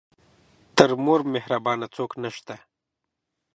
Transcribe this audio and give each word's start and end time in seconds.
تر 0.77 0.89
مور 1.03 1.21
مهربانه 1.33 1.87
څوک 1.95 2.11
نه 2.23 2.29
شته. 2.35 2.55